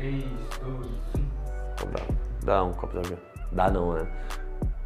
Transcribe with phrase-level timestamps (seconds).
[0.00, 0.24] 3,
[0.62, 0.86] 2,
[1.84, 1.90] 1.
[1.92, 2.00] Dá,
[2.42, 3.18] dá um copo d'água.
[3.52, 4.06] Dá não, né?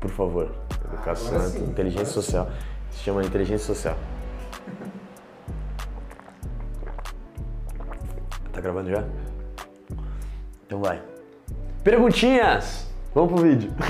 [0.01, 0.53] Por favor.
[0.87, 2.51] Educação, Agora sim, inteligência social.
[2.91, 3.97] Se chama inteligência social.
[8.53, 9.05] Tá gravando já?
[10.67, 11.01] Então vai.
[11.85, 12.91] Perguntinhas!
[13.15, 13.71] Vamos pro vídeo.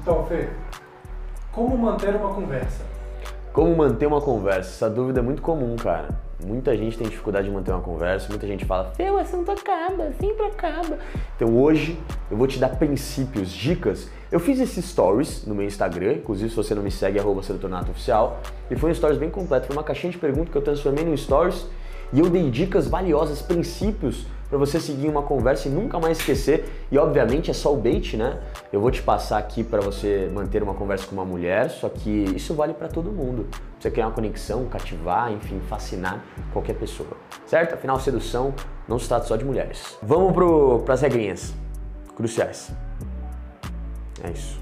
[0.00, 0.48] Então, Fê,
[1.58, 2.84] como manter uma conversa?
[3.52, 4.70] Como manter uma conversa?
[4.70, 6.08] Essa dúvida é muito comum, cara.
[6.46, 10.46] Muita gente tem dificuldade de manter uma conversa, muita gente fala, Fê, assunto acaba, sempre
[10.46, 10.96] acaba.
[11.34, 11.98] Então hoje
[12.30, 14.08] eu vou te dar princípios, dicas.
[14.30, 17.40] Eu fiz esses stories no meu Instagram, inclusive se você não me segue, arroba
[17.90, 18.38] Oficial,
[18.70, 21.16] e foi um stories bem completo, foi uma caixinha de perguntas que eu transformei num
[21.16, 21.66] stories
[22.12, 26.64] e eu dei dicas valiosas, princípios para você seguir uma conversa e nunca mais esquecer.
[26.90, 28.40] E obviamente é só o bait, né?
[28.72, 32.10] Eu vou te passar aqui para você manter uma conversa com uma mulher, só que
[32.34, 33.46] isso vale para todo mundo.
[33.78, 37.10] Você criar uma conexão, cativar, enfim, fascinar qualquer pessoa.
[37.46, 37.74] Certo?
[37.74, 38.54] Afinal, sedução
[38.86, 39.98] não se trata só de mulheres.
[40.02, 41.54] Vamos pro, pras regrinhas
[42.16, 42.70] cruciais.
[44.24, 44.58] É isso.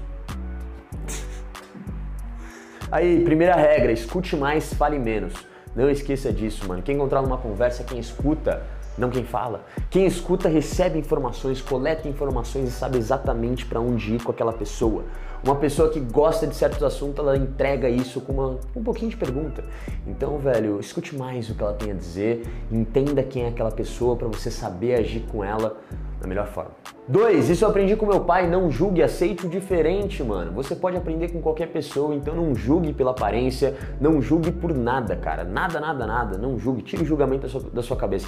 [2.91, 5.33] Aí, primeira regra, escute mais, fale menos.
[5.77, 6.81] Não esqueça disso, mano.
[6.81, 8.63] Quem encontrar numa conversa quem escuta,
[8.97, 9.63] não quem fala.
[9.89, 15.03] Quem escuta recebe informações, coleta informações e sabe exatamente para onde ir com aquela pessoa.
[15.43, 19.17] Uma pessoa que gosta de certos assuntos, ela entrega isso com uma, um pouquinho de
[19.17, 19.63] pergunta.
[20.07, 24.15] Então, velho, escute mais o que ela tem a dizer, entenda quem é aquela pessoa
[24.15, 25.77] para você saber agir com ela
[26.19, 26.71] da melhor forma.
[27.07, 30.51] Dois, isso eu aprendi com meu pai, não julgue, aceite o diferente, mano.
[30.53, 35.15] Você pode aprender com qualquer pessoa, então não julgue pela aparência, não julgue por nada,
[35.15, 35.43] cara.
[35.43, 36.37] Nada, nada, nada.
[36.37, 38.27] Não julgue, tire o julgamento da sua, da sua cabeça.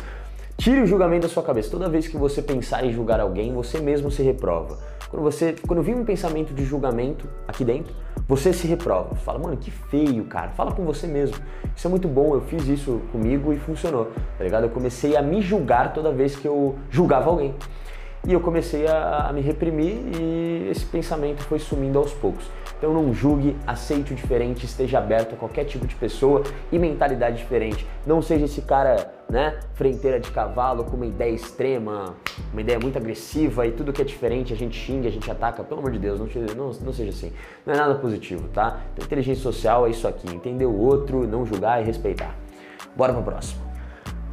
[0.60, 1.72] Tire o julgamento da sua cabeça.
[1.72, 4.78] Toda vez que você pensar em julgar alguém, você mesmo se reprova.
[5.10, 7.96] Quando você, quando vir um pensamento de julgamento aqui dentro,
[8.28, 9.16] você se reprova.
[9.16, 10.50] Fala, mano, que feio, cara.
[10.50, 11.38] Fala com você mesmo.
[11.74, 12.36] Isso é muito bom.
[12.36, 14.66] Eu fiz isso comigo e funcionou, tá ligado?
[14.66, 17.56] Eu comecei a me julgar toda vez que eu julgava alguém.
[18.28, 22.46] E eu comecei a, a me reprimir e esse pensamento foi sumindo aos poucos.
[22.78, 27.38] Então não julgue, aceite o diferente, esteja aberto a qualquer tipo de pessoa e mentalidade
[27.38, 27.86] diferente.
[28.08, 32.16] Não seja esse cara, né, frenteira de cavalo com uma ideia extrema,
[32.54, 35.62] uma ideia muito agressiva e tudo que é diferente a gente xinga, a gente ataca.
[35.62, 37.34] Pelo amor de Deus, não, não, não seja assim.
[37.66, 38.80] Não é nada positivo, tá?
[38.94, 42.34] Então, inteligência social é isso aqui, entender o outro, não julgar e respeitar.
[42.96, 43.69] Bora pro próximo.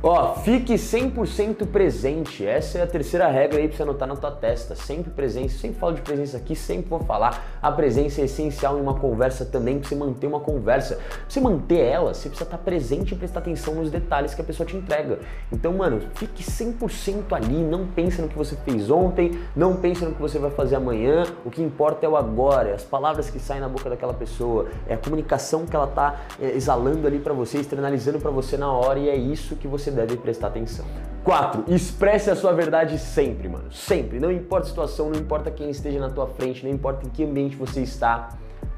[0.08, 2.46] Ó, fique 100% presente.
[2.46, 4.76] Essa é a terceira regra aí pra você anotar na tua testa.
[4.76, 5.58] Sempre presença.
[5.58, 7.58] Sempre falo de presença aqui, sempre vou falar.
[7.60, 10.94] A presença é essencial em uma conversa também pra você manter uma conversa.
[10.94, 14.44] Pra você manter ela, você precisa estar presente e prestar atenção nos detalhes que a
[14.44, 15.18] pessoa te entrega.
[15.50, 17.64] Então, mano, fique 100% ali.
[17.64, 21.24] Não pense no que você fez ontem, não pense no que você vai fazer amanhã.
[21.44, 24.66] O que importa é o agora, é as palavras que saem na boca daquela pessoa,
[24.86, 28.70] é a comunicação que ela tá é, exalando ali pra você, externalizando pra você na
[28.70, 30.84] hora e é isso que você deve prestar atenção.
[31.24, 31.64] 4.
[31.66, 33.72] Expresse a sua verdade sempre, mano.
[33.72, 34.20] Sempre.
[34.20, 37.24] Não importa a situação, não importa quem esteja na tua frente, não importa em que
[37.24, 38.28] ambiente você está,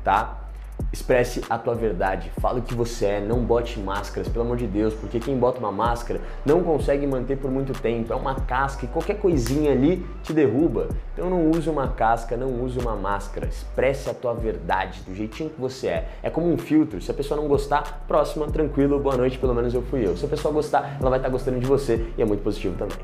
[0.02, 0.47] tá?
[0.90, 4.66] Expresse a tua verdade, fala o que você é, não bote máscaras, pelo amor de
[4.66, 8.86] Deus, porque quem bota uma máscara não consegue manter por muito tempo, é uma casca
[8.86, 10.88] e qualquer coisinha ali te derruba.
[11.12, 15.50] Então não use uma casca, não use uma máscara, expresse a tua verdade, do jeitinho
[15.50, 16.08] que você é.
[16.22, 19.74] É como um filtro, se a pessoa não gostar, próxima, tranquilo, boa noite, pelo menos
[19.74, 20.16] eu fui eu.
[20.16, 22.96] Se a pessoa gostar, ela vai estar gostando de você e é muito positivo também.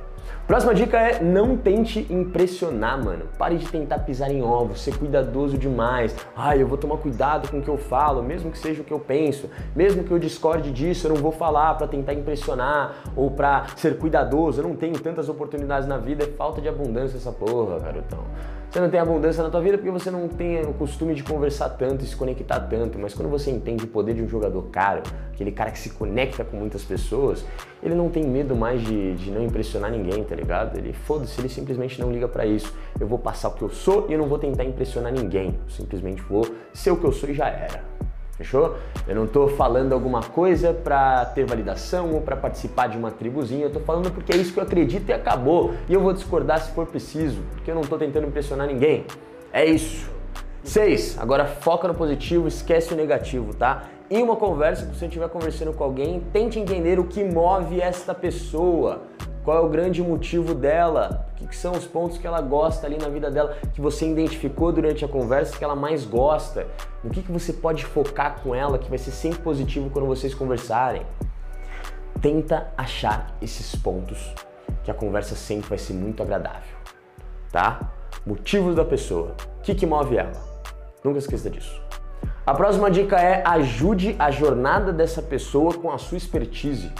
[0.46, 3.24] Próxima dica é não tente impressionar, mano.
[3.38, 6.14] Pare de tentar pisar em ovos, ser cuidadoso demais.
[6.36, 8.92] Ai, eu vou tomar cuidado com o que eu falo, mesmo que seja o que
[8.92, 13.30] eu penso, mesmo que eu discorde disso, eu não vou falar pra tentar impressionar ou
[13.30, 14.60] pra ser cuidadoso.
[14.60, 18.24] Eu não tenho tantas oportunidades na vida, é falta de abundância essa porra, garotão.
[18.74, 21.68] Você não tem abundância na tua vida porque você não tem o costume de conversar
[21.68, 25.00] tanto e se conectar tanto, mas quando você entende o poder de um jogador caro,
[25.32, 27.44] aquele cara que se conecta com muitas pessoas,
[27.80, 30.76] ele não tem medo mais de, de não impressionar ninguém, tá ligado?
[30.76, 32.74] Ele foda-se, ele simplesmente não liga pra isso.
[32.98, 35.50] Eu vou passar o que eu sou e eu não vou tentar impressionar ninguém.
[35.50, 37.93] Eu simplesmente vou ser o que eu sou e já era.
[38.36, 38.76] Fechou?
[39.06, 43.66] Eu não tô falando alguma coisa pra ter validação ou pra participar de uma tribuzinha,
[43.66, 45.74] eu tô falando porque é isso que eu acredito e acabou.
[45.88, 49.06] E eu vou discordar se for preciso, porque eu não tô tentando impressionar ninguém.
[49.52, 50.10] É isso.
[50.64, 51.18] 6.
[51.20, 53.84] Agora foca no positivo, esquece o negativo, tá?
[54.10, 58.14] Em uma conversa, se você estiver conversando com alguém, tente entender o que move esta
[58.14, 59.02] pessoa.
[59.44, 61.26] Qual é o grande motivo dela?
[61.44, 64.72] O que, são os pontos que ela gosta ali na vida dela, que você identificou
[64.72, 66.66] durante a conversa, que ela mais gosta?
[67.02, 70.34] No que, que você pode focar com ela, que vai ser sempre positivo quando vocês
[70.34, 71.02] conversarem?
[72.22, 74.34] Tenta achar esses pontos,
[74.82, 76.78] que a conversa sempre vai ser muito agradável,
[77.52, 77.92] tá?
[78.24, 80.32] Motivos da pessoa, o que, que move ela?
[81.04, 81.78] Nunca esqueça disso.
[82.46, 86.90] A próxima dica é ajude a jornada dessa pessoa com a sua expertise.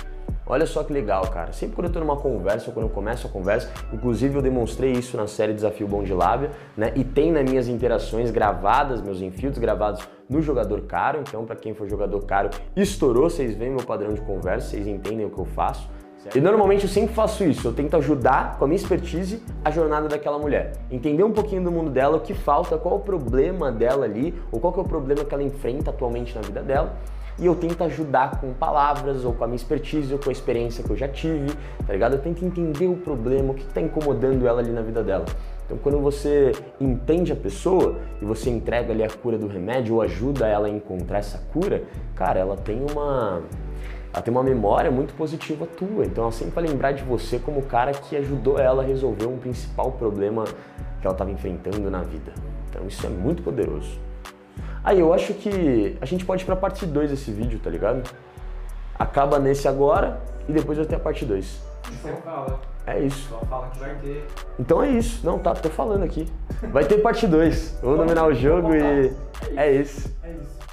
[0.46, 1.52] Olha só que legal, cara.
[1.52, 4.92] Sempre quando eu tô numa conversa, ou quando eu começo a conversa, inclusive eu demonstrei
[4.92, 6.92] isso na série Desafio Bom de Lábia, né?
[6.94, 11.20] E tem nas minhas interações gravadas, meus infiltros gravados no jogador caro.
[11.20, 15.24] Então, para quem for jogador caro, estourou, vocês veem meu padrão de conversa, vocês entendem
[15.24, 15.88] o que eu faço.
[16.34, 20.08] E normalmente eu sempre faço isso, eu tento ajudar com a minha expertise a jornada
[20.08, 20.72] daquela mulher.
[20.90, 24.60] Entender um pouquinho do mundo dela, o que falta, qual o problema dela ali, ou
[24.60, 26.94] qual é o problema que ela enfrenta atualmente na vida dela
[27.38, 30.84] e eu tento ajudar com palavras ou com a minha expertise ou com a experiência
[30.84, 31.52] que eu já tive,
[31.84, 32.14] tá ligado?
[32.14, 35.24] Eu tento entender o problema, o que está incomodando ela ali na vida dela.
[35.66, 40.02] Então, quando você entende a pessoa e você entrega ali a cura do remédio ou
[40.02, 41.82] ajuda ela a encontrar essa cura,
[42.14, 43.42] cara, ela tem uma
[44.14, 46.06] ela tem uma memória muito positiva tua.
[46.06, 49.26] Então, ela sempre vai lembrar de você como o cara que ajudou ela a resolver
[49.26, 52.32] um principal problema que ela estava enfrentando na vida.
[52.70, 53.98] Então, isso é muito poderoso.
[54.84, 58.08] Aí eu acho que a gente pode ir pra parte 2 desse vídeo, tá ligado?
[58.96, 61.60] Acaba nesse agora e depois vai ter a parte 2.
[61.82, 62.60] Você fala.
[62.86, 63.28] É isso.
[63.28, 64.26] Só fala que vai ter.
[64.60, 65.26] Então é isso.
[65.26, 66.28] Não, tá, tô falando aqui.
[66.70, 67.80] Vai ter parte 2.
[67.82, 69.12] Vou dominar o jogo e.
[69.56, 70.14] É isso.
[70.22, 70.63] É isso.